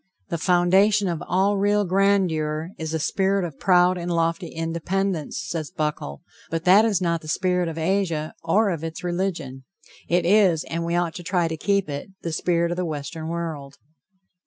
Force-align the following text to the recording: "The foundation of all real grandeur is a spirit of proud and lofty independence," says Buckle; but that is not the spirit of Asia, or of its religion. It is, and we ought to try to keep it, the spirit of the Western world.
"The 0.29 0.39
foundation 0.39 1.07
of 1.07 1.21
all 1.27 1.57
real 1.57 1.85
grandeur 1.85 2.71
is 2.79 2.91
a 2.91 2.97
spirit 2.99 3.45
of 3.45 3.59
proud 3.59 3.99
and 3.99 4.09
lofty 4.09 4.47
independence," 4.47 5.43
says 5.47 5.69
Buckle; 5.69 6.23
but 6.49 6.63
that 6.63 6.85
is 6.85 7.01
not 7.01 7.21
the 7.21 7.27
spirit 7.27 7.69
of 7.69 7.77
Asia, 7.77 8.33
or 8.43 8.71
of 8.71 8.83
its 8.83 9.03
religion. 9.03 9.63
It 10.09 10.25
is, 10.25 10.63
and 10.63 10.83
we 10.83 10.95
ought 10.95 11.13
to 11.17 11.23
try 11.23 11.47
to 11.47 11.55
keep 11.55 11.87
it, 11.87 12.09
the 12.23 12.33
spirit 12.33 12.71
of 12.71 12.77
the 12.77 12.83
Western 12.85 13.27
world. 13.27 13.77